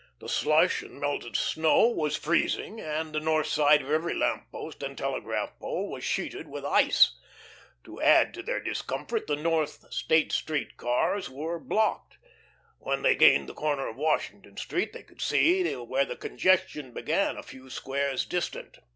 [0.17, 4.81] The slush and melted snow was freezing, and the north side of every lamp post
[4.81, 7.19] and telegraph pole was sheeted with ice.
[7.83, 12.17] To add to their discomfort, the North State Street cars were blocked.
[12.79, 17.37] When they gained the corner of Washington Street they could see where the congestion began,
[17.37, 18.79] a few squares distant.